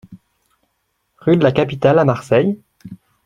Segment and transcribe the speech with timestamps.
[1.19, 2.57] Rue de la Capitale à Marseille